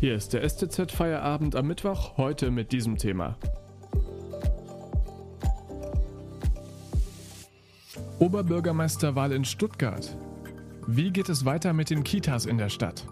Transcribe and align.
Hier 0.00 0.14
ist 0.14 0.32
der 0.32 0.48
STZ 0.48 0.92
Feierabend 0.92 1.54
am 1.54 1.66
Mittwoch, 1.66 2.16
heute 2.16 2.50
mit 2.50 2.72
diesem 2.72 2.96
Thema. 2.96 3.36
Oberbürgermeisterwahl 8.18 9.30
in 9.32 9.44
Stuttgart. 9.44 10.16
Wie 10.86 11.10
geht 11.10 11.28
es 11.28 11.44
weiter 11.44 11.74
mit 11.74 11.90
den 11.90 12.02
Kitas 12.02 12.46
in 12.46 12.56
der 12.56 12.70
Stadt? 12.70 13.06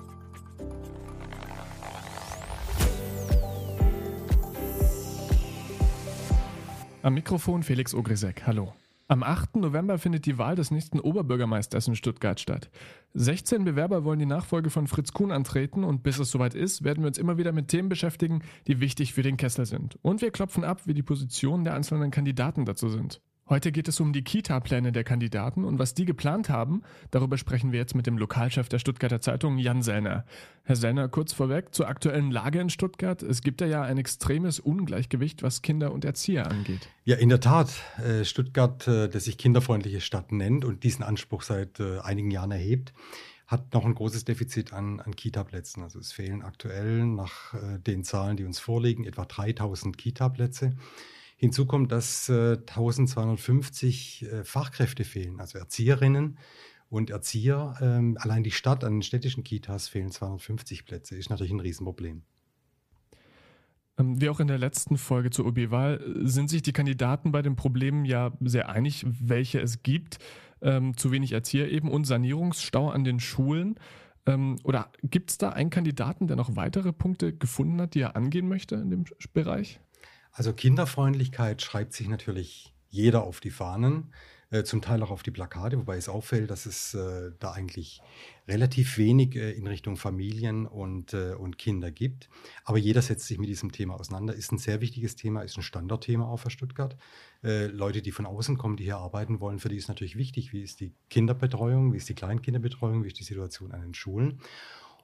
Am 7.03 7.13
Mikrofon 7.13 7.63
Felix 7.63 7.93
Ogrisek. 7.93 8.47
Hallo. 8.47 8.73
Am 9.11 9.23
8. 9.23 9.57
November 9.57 9.97
findet 9.97 10.27
die 10.27 10.37
Wahl 10.37 10.55
des 10.55 10.71
nächsten 10.71 11.01
Oberbürgermeisters 11.01 11.89
in 11.89 11.97
Stuttgart 11.97 12.39
statt. 12.39 12.69
16 13.15 13.65
Bewerber 13.65 14.05
wollen 14.05 14.19
die 14.19 14.27
Nachfolge 14.27 14.69
von 14.69 14.87
Fritz 14.87 15.15
Kuhn 15.15 15.33
antreten 15.33 15.83
und 15.83 16.03
bis 16.03 16.19
es 16.19 16.31
soweit 16.31 16.55
ist, 16.55 16.85
werden 16.85 17.03
wir 17.03 17.09
uns 17.09 17.17
immer 17.17 17.39
wieder 17.39 17.53
mit 17.53 17.69
Themen 17.69 17.89
beschäftigen, 17.89 18.43
die 18.67 18.81
wichtig 18.81 19.15
für 19.15 19.23
den 19.23 19.39
Kessel 19.39 19.65
sind. 19.65 19.99
Und 20.03 20.21
wir 20.21 20.31
klopfen 20.31 20.63
ab, 20.63 20.83
wie 20.85 20.93
die 20.93 21.03
Positionen 21.03 21.65
der 21.65 21.73
einzelnen 21.73 22.11
Kandidaten 22.11 22.67
dazu 22.67 22.91
sind. 22.91 23.23
Heute 23.49 23.73
geht 23.73 23.89
es 23.89 23.99
um 23.99 24.13
die 24.13 24.23
Kita-Pläne 24.23 24.93
der 24.93 25.05
Kandidaten 25.05 25.65
und 25.65 25.79
was 25.79 25.95
die 25.95 26.05
geplant 26.05 26.51
haben. 26.51 26.83
Darüber 27.11 27.39
sprechen 27.39 27.73
wir 27.73 27.79
jetzt 27.79 27.95
mit 27.95 28.07
dem 28.07 28.19
Lokalchef 28.19 28.69
der 28.69 28.79
Stuttgarter 28.79 29.23
Zeitung, 29.23 29.57
Jan 29.57 29.83
Sellner. 29.83 30.27
Herr 30.65 30.77
Sellner, 30.77 31.09
kurz 31.09 31.33
vorweg 31.33 31.75
zur 31.75 31.89
aktuellen 31.89 32.31
Lage 32.31 32.61
in 32.61 32.69
Stuttgart. 32.69 33.23
Es 33.23 33.41
gibt 33.41 33.63
ja 33.63 33.81
ein 33.81 33.97
extremes 33.97 34.61
Ungleichgewicht, 34.61 35.43
was 35.43 35.63
Kinder 35.63 35.93
und 35.93 36.05
Erzieher 36.05 36.51
angeht. 36.51 36.91
Ja, 37.05 37.17
in 37.17 37.31
der 37.31 37.41
Tat. 37.41 37.71
Äh, 38.05 38.27
Stuttgart, 38.27 38.87
äh, 38.87 39.09
das 39.09 39.25
sich 39.25 39.39
kinderfreundliche 39.39 40.03
Stadt 40.03 40.31
nennt 40.31 40.67
und 40.67 40.85
diesen 40.85 41.03
Anspruch 41.03 41.41
seit 41.41 41.81
äh, 41.81 42.01
einigen 42.01 42.31
Jahren 42.31 42.51
erhebt, 42.51 42.93
hat 43.47 43.73
noch 43.73 43.87
ein 43.87 43.95
großes 43.95 44.27
Defizit 44.27 44.75
an, 44.75 45.01
an 45.01 45.17
Kita-Plätzen. 45.17 45.83
Also 45.83 45.99
es 46.01 46.13
fehlen 46.13 46.43
aktuell 46.43 47.07
nach 47.07 47.55
den 47.79 48.05
Zahlen, 48.05 48.37
die 48.37 48.45
uns 48.45 48.59
vorliegen, 48.59 49.05
etwa 49.07 49.25
3000 49.25 49.97
Kita-Plätze. 49.97 50.75
Hinzu 51.39 51.67
kommt, 51.67 51.93
dass 51.93 52.29
äh, 52.29 52.59
1250 52.59 54.25
äh, 54.25 54.45
Fachkräfte 54.45 55.05
fehlen, 55.05 55.39
also 55.39 55.57
Erzieherinnen 55.59 56.37
und 56.91 57.11
Erzieher. 57.11 57.77
Ähm, 57.81 58.19
allein 58.21 58.43
die 58.43 58.51
Stadt 58.51 58.83
an 58.83 58.95
den 58.95 59.03
städtischen 59.03 59.45
Kitas 59.45 59.87
fehlen 59.87 60.11
250 60.11 60.85
Plätze. 60.85 61.17
Ist 61.17 61.31
natürlich 61.31 61.53
ein 61.53 61.61
Riesenproblem. 61.61 62.23
Ähm, 63.99 64.21
wie 64.21 64.29
auch 64.29 64.41
in 64.41 64.49
der 64.49 64.59
letzten 64.59 64.97
Folge 64.97 65.31
zur 65.31 65.47
OB-Wahl 65.47 66.01
sind 66.25 66.51
sich 66.51 66.63
die 66.63 66.73
Kandidaten 66.73 67.31
bei 67.31 67.41
den 67.41 67.55
Problemen 67.55 68.05
ja 68.05 68.33
sehr 68.41 68.69
einig, 68.69 69.07
welche 69.09 69.61
es 69.61 69.85
gibt. 69.85 70.19
Ähm, 70.61 70.97
zu 70.97 71.13
wenig 71.13 71.31
Erzieher 71.31 71.71
eben 71.71 71.89
und 71.89 72.05
Sanierungsstau 72.05 72.91
an 72.91 73.05
den 73.05 73.21
Schulen. 73.21 73.79
Ähm, 74.27 74.57
oder 74.65 74.91
gibt 75.05 75.31
es 75.31 75.39
da 75.39 75.51
einen 75.51 75.71
Kandidaten, 75.71 76.27
der 76.27 76.37
noch 76.37 76.57
weitere 76.57 76.93
Punkte 76.93 77.33
gefunden 77.33 77.81
hat, 77.81 77.95
die 77.95 78.01
er 78.01 78.17
angehen 78.17 78.49
möchte 78.49 78.75
in 78.75 78.91
dem 78.91 79.05
Bereich? 79.33 79.79
Also 80.39 80.53
Kinderfreundlichkeit 80.53 81.63
schreibt 81.63 81.95
sich 81.95 82.07
natürlich 82.07 82.73
jeder 82.91 83.25
auf 83.25 83.41
die 83.41 83.51
Fahnen, 83.51 84.13
äh, 84.51 84.63
zum 84.63 84.81
Teil 84.81 85.03
auch 85.03 85.11
auf 85.11 85.25
die 85.25 85.33
Plakate, 85.33 85.77
wobei 85.79 85.97
es 85.97 86.09
auffällt, 86.09 86.49
dass 86.49 86.65
es 86.65 86.95
äh, 86.95 87.33
da 87.41 87.51
eigentlich 87.51 88.01
relativ 88.47 88.99
wenig 88.99 89.35
äh, 89.35 89.51
in 89.51 89.67
Richtung 89.67 89.97
Familien 89.97 90.67
und, 90.67 91.13
und 91.13 91.59
Kinder 91.59 91.91
gibt. 91.91 92.29
Aber 92.65 92.79
jeder 92.79 93.03
setzt 93.03 93.27
sich 93.27 93.39
mit 93.39 93.49
diesem 93.49 93.73
Thema 93.73 93.99
auseinander. 93.99 94.33
Ist 94.33 94.53
ein 94.53 94.59
sehr 94.59 94.81
wichtiges 94.81 95.17
Thema, 95.17 95.43
ist 95.43 95.57
ein 95.57 95.63
Standardthema 95.63 96.29
auch 96.29 96.39
für 96.39 96.51
Stuttgart. 96.51 96.97
Leute, 97.43 98.01
die 98.01 98.13
von 98.13 98.27
außen 98.27 98.59
kommen, 98.59 98.77
die 98.77 98.85
hier 98.85 98.99
arbeiten 98.99 99.41
wollen, 99.41 99.59
für 99.59 99.69
die 99.69 99.77
ist 99.77 99.89
natürlich 99.89 100.17
wichtig, 100.17 100.53
wie 100.53 100.63
ist 100.63 100.81
die 100.81 100.93
Kinderbetreuung, 101.11 101.93
wie 101.93 101.97
ist 101.97 102.09
die 102.09 102.15
Kleinkinderbetreuung, 102.15 103.03
wie 103.03 103.09
ist 103.09 103.19
die 103.19 103.25
Situation 103.25 103.73
an 103.73 103.81
den 103.81 103.95
Schulen. 103.95 104.41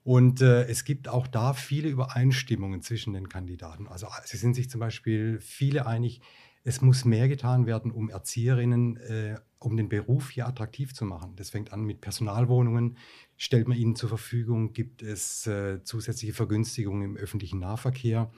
Und 0.04 0.42
äh, 0.42 0.66
es 0.66 0.84
gibt 0.84 1.08
auch 1.08 1.26
da 1.26 1.54
viele 1.54 1.88
Übereinstimmungen 1.88 2.82
zwischen 2.82 3.14
den 3.14 3.28
Kandidaten. 3.28 3.88
Also 3.88 4.06
sie 4.24 4.36
sind 4.36 4.54
sich 4.54 4.68
zum 4.68 4.80
Beispiel 4.80 5.40
viele 5.40 5.86
einig, 5.86 6.20
es 6.62 6.80
muss 6.80 7.04
mehr 7.04 7.28
getan 7.28 7.66
werden, 7.66 7.90
um 7.90 8.08
Erzieherinnen, 8.08 8.96
äh, 8.96 9.36
um 9.58 9.76
den 9.76 9.88
Beruf 9.88 10.30
hier 10.30 10.46
attraktiv 10.46 10.94
zu 10.94 11.04
machen. 11.04 11.36
Das 11.36 11.50
fängt 11.50 11.72
an 11.72 11.84
mit 11.84 12.00
Personalwohnungen, 12.00 12.96
stellt 13.36 13.68
man 13.68 13.76
ihnen 13.76 13.96
zur 13.96 14.08
Verfügung, 14.10 14.72
gibt 14.72 15.02
es 15.02 15.46
äh, 15.46 15.82
zusätzliche 15.84 16.32
Vergünstigungen 16.32 17.02
im 17.02 17.16
öffentlichen 17.16 17.60
Nahverkehr. 17.60 18.30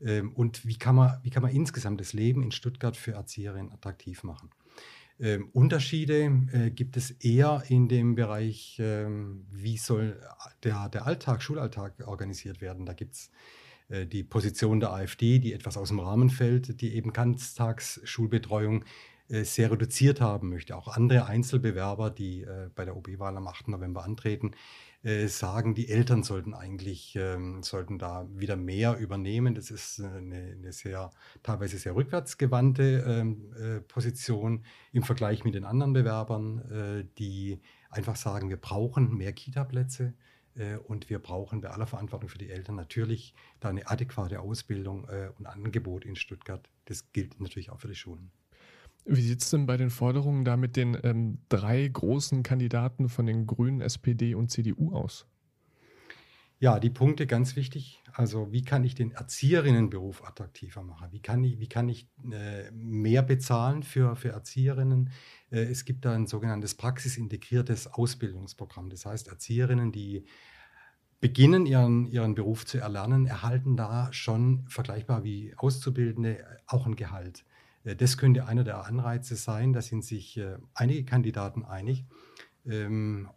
Ähm, 0.00 0.32
und 0.32 0.66
wie 0.66 0.76
kann, 0.76 0.94
man, 0.94 1.18
wie 1.22 1.30
kann 1.30 1.42
man 1.42 1.52
insgesamt 1.52 2.00
das 2.00 2.12
Leben 2.12 2.42
in 2.42 2.50
Stuttgart 2.50 2.96
für 2.96 3.12
Erzieherinnen 3.12 3.72
attraktiv 3.72 4.24
machen? 4.24 4.50
Ähm, 5.20 5.50
Unterschiede 5.52 6.32
äh, 6.52 6.70
gibt 6.70 6.96
es 6.96 7.10
eher 7.10 7.62
in 7.68 7.88
dem 7.88 8.14
Bereich, 8.14 8.78
ähm, 8.80 9.46
wie 9.50 9.76
soll 9.76 10.18
der, 10.62 10.88
der 10.88 11.06
Alltag, 11.06 11.42
Schulalltag 11.42 12.06
organisiert 12.06 12.62
werden. 12.62 12.86
Da 12.86 12.94
gibt 12.94 13.14
es 13.14 13.30
äh, 13.90 14.06
die 14.06 14.22
Position 14.22 14.80
der 14.80 14.92
AfD, 14.92 15.38
die 15.38 15.52
etwas 15.52 15.76
aus 15.76 15.88
dem 15.88 16.00
Rahmen 16.00 16.30
fällt, 16.30 16.80
die 16.80 16.94
eben 16.94 17.12
Ganztagsschulbetreuung 17.12 18.82
äh, 18.82 18.86
sehr 19.30 19.70
reduziert 19.70 20.20
haben 20.20 20.48
möchte. 20.48 20.76
Auch 20.76 20.88
andere 20.88 21.26
Einzelbewerber, 21.26 22.10
die 22.10 22.42
äh, 22.42 22.68
bei 22.74 22.84
der 22.84 22.96
OB-Wahl 22.96 23.36
am 23.36 23.46
8. 23.46 23.68
November 23.68 24.04
antreten, 24.04 24.52
äh, 25.02 25.28
sagen, 25.28 25.74
die 25.74 25.88
Eltern 25.88 26.22
sollten 26.22 26.52
eigentlich, 26.52 27.16
ähm, 27.16 27.62
sollten 27.62 27.98
da 27.98 28.28
wieder 28.34 28.56
mehr 28.56 28.98
übernehmen. 28.98 29.54
Das 29.54 29.70
ist 29.70 29.98
äh, 29.98 30.04
eine, 30.04 30.56
eine 30.58 30.72
sehr, 30.72 31.10
teilweise 31.42 31.78
sehr 31.78 31.94
rückwärtsgewandte 31.94 33.04
ähm, 33.06 33.52
äh, 33.54 33.80
Position 33.80 34.64
im 34.92 35.02
Vergleich 35.02 35.44
mit 35.44 35.54
den 35.54 35.64
anderen 35.64 35.94
Bewerbern, 35.94 36.58
äh, 36.70 37.04
die 37.18 37.60
einfach 37.88 38.16
sagen, 38.16 38.50
wir 38.50 38.58
brauchen 38.58 39.16
mehr 39.16 39.32
Kita-Plätze 39.32 40.12
äh, 40.54 40.76
und 40.76 41.08
wir 41.08 41.18
brauchen 41.18 41.60
bei 41.62 41.70
aller 41.70 41.86
Verantwortung 41.86 42.28
für 42.28 42.38
die 42.38 42.50
Eltern 42.50 42.76
natürlich 42.76 43.34
da 43.60 43.70
eine 43.70 43.88
adäquate 43.88 44.40
Ausbildung 44.40 45.08
äh, 45.08 45.30
und 45.38 45.46
Angebot 45.46 46.04
in 46.04 46.16
Stuttgart. 46.16 46.68
Das 46.84 47.10
gilt 47.12 47.40
natürlich 47.40 47.70
auch 47.70 47.80
für 47.80 47.88
die 47.88 47.94
Schulen. 47.94 48.30
Wie 49.04 49.22
sieht 49.22 49.42
es 49.42 49.50
denn 49.50 49.66
bei 49.66 49.76
den 49.76 49.90
Forderungen 49.90 50.44
da 50.44 50.56
mit 50.56 50.76
den 50.76 50.96
ähm, 51.02 51.38
drei 51.48 51.86
großen 51.88 52.42
Kandidaten 52.42 53.08
von 53.08 53.26
den 53.26 53.46
Grünen, 53.46 53.80
SPD 53.80 54.34
und 54.34 54.50
CDU 54.50 54.92
aus? 54.92 55.26
Ja, 56.62 56.78
die 56.78 56.90
Punkte 56.90 57.26
ganz 57.26 57.56
wichtig. 57.56 58.02
Also 58.12 58.52
wie 58.52 58.62
kann 58.62 58.84
ich 58.84 58.94
den 58.94 59.12
Erzieherinnenberuf 59.12 60.22
attraktiver 60.22 60.82
machen? 60.82 61.08
Wie 61.10 61.22
kann 61.22 61.42
ich, 61.42 61.58
wie 61.58 61.68
kann 61.68 61.88
ich 61.88 62.06
äh, 62.30 62.70
mehr 62.72 63.22
bezahlen 63.22 63.82
für, 63.82 64.14
für 64.14 64.28
Erzieherinnen? 64.28 65.10
Äh, 65.50 65.60
es 65.62 65.86
gibt 65.86 66.04
da 66.04 66.12
ein 66.12 66.26
sogenanntes 66.26 66.74
praxisintegriertes 66.74 67.86
Ausbildungsprogramm. 67.86 68.90
Das 68.90 69.06
heißt, 69.06 69.28
Erzieherinnen, 69.28 69.90
die 69.90 70.26
beginnen, 71.20 71.64
ihren, 71.64 72.06
ihren 72.06 72.34
Beruf 72.34 72.66
zu 72.66 72.76
erlernen, 72.76 73.26
erhalten 73.26 73.78
da 73.78 74.12
schon 74.12 74.66
vergleichbar 74.68 75.24
wie 75.24 75.54
Auszubildende 75.56 76.44
auch 76.66 76.86
ein 76.86 76.96
Gehalt. 76.96 77.46
Äh, 77.84 77.96
das 77.96 78.18
könnte 78.18 78.46
einer 78.46 78.64
der 78.64 78.84
Anreize 78.84 79.36
sein. 79.36 79.72
Da 79.72 79.82
sind 79.82 80.04
sich 80.04 80.36
äh, 80.36 80.58
einige 80.74 81.04
Kandidaten 81.04 81.64
einig. 81.64 82.04
Ähm, 82.66 83.28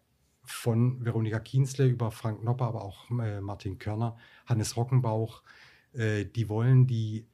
von 0.46 1.04
Veronika 1.06 1.40
Kienzle 1.40 1.88
über 1.88 2.12
Frank 2.12 2.44
Nopper, 2.44 2.66
aber 2.66 2.84
auch 2.84 3.10
äh, 3.12 3.40
Martin 3.40 3.80
Körner, 3.80 4.18
Hannes 4.46 4.76
Rockenbauch. 4.76 5.44
Die 5.96 6.50
wollen 6.50 6.88
die 6.88 7.28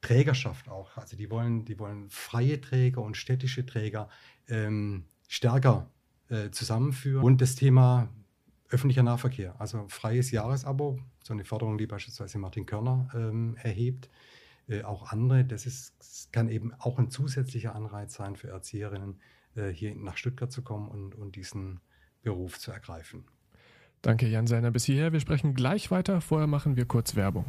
Trägerschaft 0.00 0.68
auch, 0.68 0.96
also 0.96 1.16
die 1.16 1.30
wollen, 1.30 1.64
die 1.64 1.78
wollen 1.78 2.10
freie 2.10 2.60
Träger 2.60 3.00
und 3.00 3.16
städtische 3.16 3.64
Träger 3.64 4.08
ähm, 4.48 5.04
stärker 5.28 5.88
zusammenführen. 6.50 7.22
Und 7.22 7.40
das 7.40 7.54
Thema 7.54 8.08
öffentlicher 8.70 9.04
Nahverkehr, 9.04 9.54
also 9.60 9.86
freies 9.86 10.32
Jahresabo, 10.32 10.98
so 11.22 11.32
eine 11.32 11.44
Forderung, 11.44 11.78
die 11.78 11.86
beispielsweise 11.86 12.38
Martin 12.38 12.66
Körner 12.66 13.08
ähm, 13.14 13.56
erhebt, 13.62 14.10
äh, 14.68 14.82
auch 14.82 15.10
andere. 15.10 15.44
Das 15.44 15.66
ist, 15.66 16.32
kann 16.32 16.48
eben 16.48 16.72
auch 16.78 16.98
ein 16.98 17.10
zusätzlicher 17.10 17.74
Anreiz 17.74 18.14
sein 18.14 18.36
für 18.36 18.48
Erzieherinnen, 18.48 19.20
äh, 19.54 19.68
hier 19.68 19.94
nach 19.94 20.16
Stuttgart 20.16 20.50
zu 20.50 20.62
kommen 20.62 20.88
und, 20.88 21.14
und 21.14 21.36
diesen 21.36 21.80
Beruf 22.22 22.58
zu 22.58 22.72
ergreifen. 22.72 23.24
Danke, 24.02 24.28
Jan 24.28 24.46
Seiner. 24.46 24.70
Bis 24.70 24.84
hierher. 24.84 25.12
Wir 25.12 25.20
sprechen 25.20 25.54
gleich 25.54 25.90
weiter. 25.90 26.20
Vorher 26.20 26.46
machen 26.46 26.76
wir 26.76 26.86
kurz 26.86 27.16
Werbung. 27.16 27.44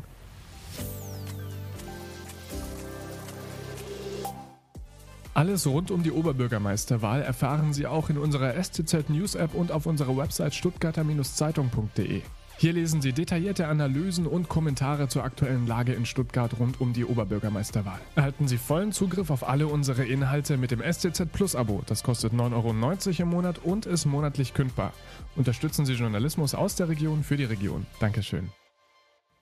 Alles 5.33 5.67
rund 5.67 5.91
um 5.91 6.01
die 6.01 6.11
Oberbürgermeisterwahl 6.11 7.21
erfahren 7.21 7.71
Sie 7.71 7.85
auch 7.85 8.09
in 8.09 8.17
unserer 8.17 8.55
STZ 8.55 9.09
News 9.09 9.35
App 9.35 9.53
und 9.53 9.71
auf 9.71 9.85
unserer 9.85 10.17
Website 10.17 10.55
stuttgarter-zeitung.de. 10.55 12.23
Hier 12.59 12.73
lesen 12.73 13.03
Sie 13.03 13.13
detaillierte 13.13 13.67
Analysen 13.67 14.25
und 14.25 14.49
Kommentare 14.49 15.07
zur 15.07 15.23
aktuellen 15.23 15.67
Lage 15.67 15.93
in 15.93 16.07
Stuttgart 16.07 16.59
rund 16.59 16.81
um 16.81 16.91
die 16.91 17.05
Oberbürgermeisterwahl. 17.05 17.99
Erhalten 18.15 18.47
Sie 18.47 18.57
vollen 18.57 18.91
Zugriff 18.91 19.29
auf 19.29 19.47
alle 19.47 19.67
unsere 19.67 20.05
Inhalte 20.05 20.57
mit 20.57 20.71
dem 20.71 20.81
STZ 20.81 21.31
Plus 21.31 21.55
Abo. 21.55 21.83
Das 21.85 22.01
kostet 22.01 22.33
9,90 22.33 23.19
Euro 23.19 23.21
im 23.21 23.27
Monat 23.29 23.59
und 23.59 23.85
ist 23.85 24.07
monatlich 24.07 24.55
kündbar. 24.55 24.91
Unterstützen 25.35 25.85
Sie 25.85 25.93
Journalismus 25.93 26.55
aus 26.55 26.75
der 26.75 26.89
Region 26.89 27.23
für 27.23 27.37
die 27.37 27.43
Region. 27.43 27.85
Dankeschön. 27.99 28.49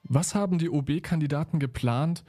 Was 0.04 0.34
haben 0.34 0.58
die 0.58 0.68
OB-Kandidaten 0.68 1.58
geplant, 1.58 2.22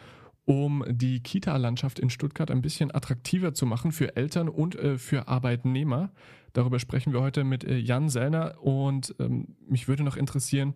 um 0.47 0.85
die 0.87 1.19
Kita-Landschaft 1.19 1.99
in 1.99 2.09
Stuttgart 2.09 2.49
ein 2.49 2.61
bisschen 2.61 2.95
attraktiver 2.95 3.53
zu 3.53 3.65
machen 3.65 3.91
für 3.91 4.15
Eltern 4.15 4.47
und 4.47 4.75
äh, 4.75 4.97
für 4.97 5.27
Arbeitnehmer. 5.27 6.13
Darüber 6.53 6.79
sprechen 6.79 7.11
wir 7.11 7.19
heute 7.19 7.43
mit 7.43 7.65
äh, 7.65 7.77
Jan 7.77 8.07
Sellner 8.07 8.55
und 8.61 9.13
ähm, 9.19 9.57
mich 9.67 9.89
würde 9.89 10.03
noch 10.03 10.15
interessieren, 10.15 10.73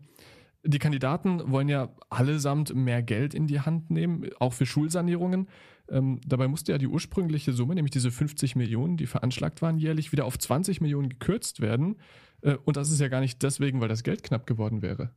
Die 0.65 0.77
Kandidaten 0.77 1.49
wollen 1.49 1.69
ja 1.69 1.89
allesamt 2.09 2.75
mehr 2.75 3.01
Geld 3.01 3.33
in 3.33 3.47
die 3.47 3.61
Hand 3.61 3.89
nehmen, 3.89 4.29
auch 4.39 4.51
für 4.51 4.65
Schulsanierungen. 4.65 5.47
Ähm, 5.89 6.19
dabei 6.27 6.49
musste 6.49 6.73
ja 6.73 6.77
die 6.77 6.87
ursprüngliche 6.87 7.53
Summe, 7.53 7.73
nämlich 7.73 7.91
diese 7.91 8.11
50 8.11 8.57
Millionen, 8.57 8.97
die 8.97 9.07
veranschlagt 9.07 9.61
waren 9.61 9.77
jährlich, 9.77 10.11
wieder 10.11 10.25
auf 10.25 10.37
20 10.37 10.81
Millionen 10.81 11.07
gekürzt 11.07 11.61
werden. 11.61 11.95
Äh, 12.41 12.57
und 12.65 12.75
das 12.75 12.91
ist 12.91 12.99
ja 12.99 13.07
gar 13.07 13.21
nicht 13.21 13.41
deswegen, 13.41 13.79
weil 13.79 13.87
das 13.87 14.03
Geld 14.03 14.21
knapp 14.21 14.45
geworden 14.45 14.81
wäre. 14.81 15.11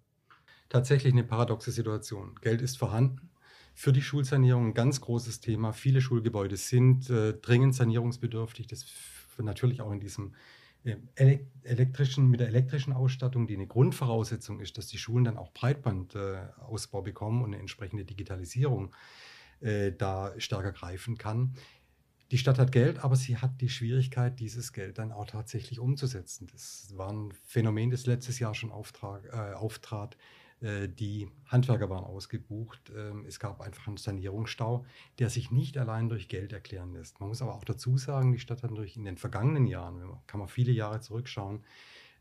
Tatsächlich 0.69 1.12
eine 1.12 1.25
paradoxe 1.25 1.73
Situation. 1.73 2.37
Geld 2.41 2.62
ist 2.62 2.79
vorhanden. 2.79 3.31
Für 3.75 3.93
die 3.93 4.03
Schulsanierung 4.03 4.69
ein 4.69 4.75
ganz 4.75 5.00
großes 5.00 5.41
Thema. 5.41 5.73
Viele 5.73 6.00
Schulgebäude 6.00 6.56
sind 6.56 7.11
äh, 7.11 7.35
dringend 7.35 7.75
sanierungsbedürftig. 7.75 8.69
Das 8.69 8.87
natürlich 9.38 9.81
auch 9.81 9.91
in 9.91 10.00
diesem 10.00 10.32
elektrischen, 11.65 12.29
mit 12.29 12.41
der 12.41 12.49
elektrischen 12.49 12.93
Ausstattung, 12.93 13.47
die 13.47 13.55
eine 13.55 13.67
Grundvoraussetzung 13.67 14.61
ist, 14.61 14.76
dass 14.76 14.87
die 14.87 14.99
Schulen 14.99 15.25
dann 15.25 15.38
auch 15.38 15.53
Breitbandausbau 15.53 17.03
bekommen 17.03 17.43
und 17.43 17.53
eine 17.53 17.59
entsprechende 17.59 18.05
Digitalisierung 18.05 18.94
äh, 19.61 19.93
da 19.93 20.35
stärker 20.38 20.73
greifen 20.73 21.17
kann. 21.17 21.55
Die 22.31 22.38
Stadt 22.38 22.59
hat 22.59 22.73
Geld, 22.73 22.99
aber 22.99 23.17
sie 23.17 23.38
hat 23.38 23.61
die 23.61 23.69
Schwierigkeit, 23.69 24.41
dieses 24.41 24.73
Geld 24.73 24.99
dann 24.99 25.12
auch 25.12 25.27
tatsächlich 25.27 25.79
umzusetzen. 25.79 26.49
Das 26.53 26.93
war 26.97 27.12
ein 27.12 27.32
Phänomen, 27.47 27.91
das 27.91 28.06
letztes 28.06 28.38
Jahr 28.38 28.55
schon 28.55 28.70
auftrag, 28.70 29.25
äh, 29.27 29.55
auftrat. 29.55 30.17
Äh, 30.64 30.88
die 30.88 31.28
Handwerker 31.46 31.90
waren 31.90 32.05
ausgebucht. 32.05 32.90
Ähm, 32.96 33.25
es 33.28 33.38
gab 33.38 33.61
einfach 33.61 33.87
einen 33.87 33.99
Sanierungsstau, 33.99 34.84
der 35.19 35.28
sich 35.28 35.50
nicht 35.50 35.76
allein 35.76 36.08
durch 36.08 36.28
Geld 36.28 36.52
erklären 36.52 36.94
lässt. 36.94 37.20
Man 37.20 37.28
muss 37.28 37.43
aber 37.43 37.55
auch 37.55 37.64
dazu 37.64 37.99
sagen, 37.99 38.32
die 38.32 38.38
Stadt 38.38 38.62
hat 38.62 38.70
natürlich 38.70 38.96
in 38.96 39.05
den 39.05 39.19
vergangenen 39.19 39.66
Jahren, 39.66 40.00
kann 40.26 40.40
man 40.40 40.49
viele 40.49 40.72
Jahre 40.72 41.00
zurückschauen, 41.00 41.62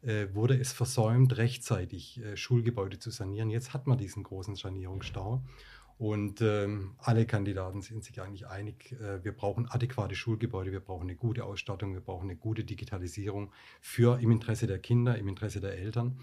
äh, 0.01 0.27
wurde 0.33 0.59
es 0.59 0.73
versäumt, 0.73 1.37
rechtzeitig 1.37 2.21
äh, 2.21 2.35
Schulgebäude 2.35 2.99
zu 2.99 3.11
sanieren. 3.11 3.49
Jetzt 3.49 3.73
hat 3.73 3.87
man 3.87 3.97
diesen 3.97 4.23
großen 4.23 4.55
Sanierungsstau. 4.55 5.41
Und 5.99 6.41
ähm, 6.41 6.95
alle 6.97 7.25
Kandidaten 7.25 7.81
sind 7.81 8.03
sich 8.03 8.19
eigentlich 8.19 8.47
einig, 8.47 8.95
wir 9.21 9.31
brauchen 9.31 9.69
adäquate 9.69 10.15
Schulgebäude, 10.15 10.71
wir 10.71 10.79
brauchen 10.79 11.03
eine 11.03 11.15
gute 11.15 11.45
Ausstattung, 11.45 11.93
wir 11.93 12.01
brauchen 12.01 12.23
eine 12.29 12.35
gute 12.35 12.63
Digitalisierung 12.63 13.53
für 13.79 14.19
im 14.19 14.31
Interesse 14.31 14.65
der 14.65 14.79
Kinder, 14.79 15.17
im 15.17 15.27
Interesse 15.27 15.61
der 15.61 15.77
Eltern. 15.77 16.17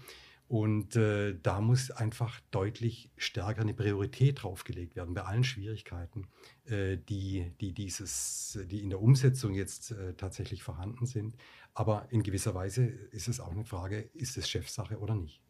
Und 0.51 0.97
äh, 0.97 1.33
da 1.41 1.61
muss 1.61 1.91
einfach 1.91 2.41
deutlich 2.51 3.09
stärker 3.15 3.61
eine 3.61 3.73
Priorität 3.73 4.43
draufgelegt 4.43 4.97
werden 4.97 5.13
bei 5.13 5.21
allen 5.21 5.45
Schwierigkeiten, 5.45 6.27
äh, 6.65 6.97
die, 6.97 7.53
die, 7.61 7.71
dieses, 7.71 8.59
die 8.69 8.81
in 8.81 8.89
der 8.89 9.01
Umsetzung 9.01 9.53
jetzt 9.53 9.91
äh, 9.91 10.13
tatsächlich 10.13 10.61
vorhanden 10.61 11.05
sind. 11.05 11.37
Aber 11.73 12.05
in 12.09 12.21
gewisser 12.21 12.53
Weise 12.53 12.83
ist 12.83 13.29
es 13.29 13.39
auch 13.39 13.53
eine 13.53 13.63
Frage, 13.63 14.09
ist 14.13 14.35
es 14.35 14.49
Chefsache 14.49 14.99
oder 14.99 15.15
nicht? 15.15 15.41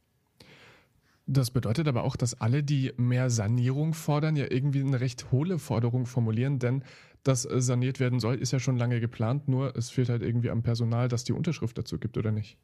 Das 1.26 1.50
bedeutet 1.50 1.88
aber 1.88 2.04
auch, 2.04 2.16
dass 2.16 2.40
alle, 2.40 2.62
die 2.62 2.94
mehr 2.96 3.32
Sanierung 3.32 3.96
fordern, 3.96 4.36
ja 4.36 4.52
irgendwie 4.52 4.82
eine 4.82 5.00
recht 5.00 5.32
hohle 5.32 5.58
Forderung 5.58 6.06
formulieren, 6.06 6.60
denn 6.60 6.84
das 7.24 7.46
äh, 7.46 7.60
saniert 7.60 8.00
werden 8.00 8.20
soll, 8.20 8.36
ist 8.36 8.52
ja 8.52 8.60
schon 8.60 8.78
lange 8.78 9.00
geplant, 9.00 9.48
nur 9.48 9.76
es 9.76 9.90
fehlt 9.90 10.10
halt 10.10 10.22
irgendwie 10.22 10.52
am 10.52 10.62
Personal, 10.62 11.08
das 11.08 11.24
die 11.24 11.34
Unterschrift 11.34 11.76
dazu 11.76 11.98
gibt, 11.98 12.20
oder 12.20 12.32
nicht? 12.32 12.60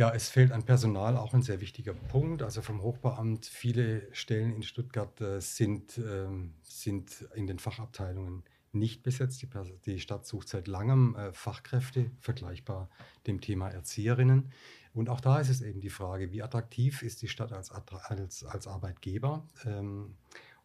Ja, 0.00 0.14
es 0.14 0.30
fehlt 0.30 0.50
an 0.50 0.62
Personal, 0.62 1.18
auch 1.18 1.34
ein 1.34 1.42
sehr 1.42 1.60
wichtiger 1.60 1.92
Punkt. 1.92 2.42
Also 2.42 2.62
vom 2.62 2.80
Hochbauamt, 2.80 3.44
viele 3.44 4.08
Stellen 4.14 4.54
in 4.54 4.62
Stuttgart 4.62 5.20
äh, 5.20 5.42
sind, 5.42 5.98
ähm, 5.98 6.54
sind 6.62 7.28
in 7.34 7.46
den 7.46 7.58
Fachabteilungen 7.58 8.42
nicht 8.72 9.02
besetzt. 9.02 9.42
Die, 9.42 9.48
die 9.84 10.00
Stadt 10.00 10.24
sucht 10.24 10.48
seit 10.48 10.68
langem 10.68 11.16
äh, 11.16 11.34
Fachkräfte, 11.34 12.10
vergleichbar 12.18 12.88
dem 13.26 13.42
Thema 13.42 13.68
Erzieherinnen. 13.68 14.52
Und 14.94 15.10
auch 15.10 15.20
da 15.20 15.38
ist 15.38 15.50
es 15.50 15.60
eben 15.60 15.82
die 15.82 15.90
Frage, 15.90 16.32
wie 16.32 16.42
attraktiv 16.42 17.02
ist 17.02 17.20
die 17.20 17.28
Stadt 17.28 17.52
als, 17.52 17.70
als, 17.70 18.42
als 18.44 18.66
Arbeitgeber? 18.66 19.46
Ähm, 19.66 20.14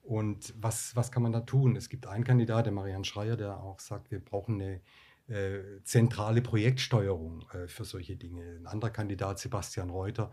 und 0.01 0.53
was, 0.57 0.95
was 0.95 1.11
kann 1.11 1.23
man 1.23 1.33
da 1.33 1.41
tun? 1.41 1.75
Es 1.75 1.89
gibt 1.89 2.07
einen 2.07 2.23
Kandidat, 2.23 2.67
der 2.67 2.73
Marianne 2.73 3.03
Schreier, 3.03 3.35
der 3.35 3.57
auch 3.57 3.81
sagt, 3.81 4.11
wir 4.11 4.23
brauchen 4.23 4.61
eine 4.61 4.79
äh, 5.27 5.81
zentrale 5.83 6.43
Projektsteuerung 6.43 7.45
äh, 7.51 7.67
für 7.67 7.83
solche 7.83 8.15
Dinge. 8.15 8.43
Ein 8.59 8.67
anderer 8.67 8.91
Kandidat, 8.91 9.39
Sebastian 9.39 9.89
Reuter, 9.89 10.31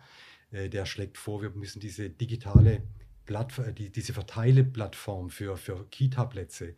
äh, 0.51 0.69
der 0.69 0.85
schlägt 0.85 1.17
vor, 1.17 1.41
wir 1.41 1.49
müssen 1.49 1.81
diese 1.81 2.11
digitale 2.11 2.83
Plattform, 3.25 3.75
die, 3.75 3.91
diese 3.91 4.13
Verteileplattform 4.13 5.31
für, 5.31 5.57
für 5.57 5.87
Kita-Plätze 5.91 6.75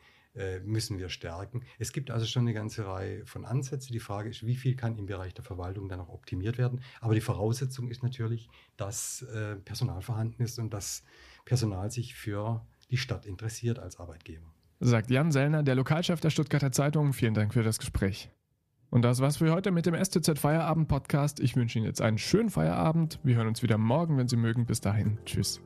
müssen 0.65 0.99
wir 0.99 1.11
stärken. 1.11 1.63
Es 1.79 1.93
gibt 1.93 2.11
also 2.11 2.27
schon 2.27 2.43
eine 2.43 2.55
ganze 2.55 2.85
Reihe 2.85 3.25
von 3.25 3.45
Ansätzen. 3.45 3.93
Die 3.93 4.01
Frage 4.01 4.31
ist, 4.31 4.45
wie 4.45 4.57
viel 4.57 4.75
kann 4.75 4.99
im 4.99 5.07
Bereich 5.07 5.33
der 5.33 5.45
Verwaltung 5.45 5.89
dann 5.89 6.01
auch 6.01 6.09
optimiert 6.09 6.59
werden. 6.59 6.81
Aber 7.01 7.15
die 7.15 7.21
Voraussetzung 7.21 7.89
ist 7.89 8.03
natürlich, 8.03 8.49
dass 8.77 9.25
Personal 9.65 10.03
vorhanden 10.03 10.43
ist 10.43 10.59
und 10.59 10.75
dass 10.75 11.05
Personal 11.45 11.93
sich 11.93 12.17
für 12.17 12.67
die 12.91 12.97
Stadt 12.97 13.27
interessiert 13.27 13.79
als 13.79 14.01
Arbeitgeber 14.01 14.54
sagt 14.85 15.11
Jan 15.11 15.33
Sellner, 15.33 15.63
der 15.63 15.75
Lokalchef 15.75 16.21
der 16.21 16.31
Stuttgarter 16.31 16.71
Zeitung. 16.71 17.13
Vielen 17.13 17.35
Dank 17.35 17.55
für 17.55 17.63
das 17.63 17.79
Gespräch. 17.79 18.31
Und 18.91 19.03
das 19.03 19.21
war's 19.21 19.39
für 19.39 19.53
heute 19.53 19.73
mit 19.73 19.87
dem 19.87 19.95
STZ 19.95 20.39
Feierabend 20.39 20.89
Podcast. 20.89 21.41
Ich 21.41 21.57
wünsche 21.57 21.79
Ihnen 21.79 21.87
jetzt 21.87 22.01
einen 22.01 22.19
schönen 22.19 22.51
Feierabend. 22.51 23.19
Wir 23.25 23.37
hören 23.37 23.49
uns 23.49 23.63
wieder 23.63 23.79
morgen, 23.79 24.19
wenn 24.19 24.29
Sie 24.29 24.37
mögen. 24.37 24.67
Bis 24.67 24.81
dahin. 24.81 25.19
Tschüss. 25.25 25.61